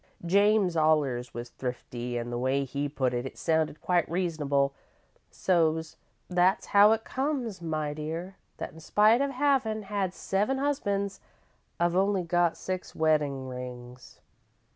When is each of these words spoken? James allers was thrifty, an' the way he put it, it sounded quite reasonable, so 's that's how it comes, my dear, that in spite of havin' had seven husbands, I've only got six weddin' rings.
James 0.25 0.75
allers 0.75 1.31
was 1.35 1.49
thrifty, 1.49 2.17
an' 2.17 2.31
the 2.31 2.37
way 2.39 2.63
he 2.63 2.89
put 2.89 3.13
it, 3.13 3.23
it 3.27 3.37
sounded 3.37 3.79
quite 3.83 4.09
reasonable, 4.09 4.73
so 5.29 5.77
's 5.79 5.95
that's 6.27 6.65
how 6.73 6.91
it 6.91 7.03
comes, 7.03 7.61
my 7.61 7.93
dear, 7.93 8.35
that 8.57 8.73
in 8.73 8.79
spite 8.79 9.21
of 9.21 9.29
havin' 9.29 9.83
had 9.83 10.11
seven 10.11 10.57
husbands, 10.57 11.19
I've 11.79 11.95
only 11.95 12.23
got 12.23 12.57
six 12.57 12.95
weddin' 12.95 13.47
rings. 13.47 14.19